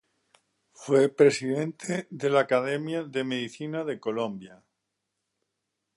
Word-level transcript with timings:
Fue 0.73 1.09
presidente 1.09 2.07
de 2.09 2.31
la 2.31 2.39
Academia 2.39 3.03
de 3.03 3.23
Medicina 3.23 3.83
de 3.83 3.99
Colombia. 3.99 4.63